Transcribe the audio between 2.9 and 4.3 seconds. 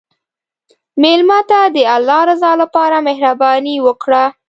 مهرباني وکړه.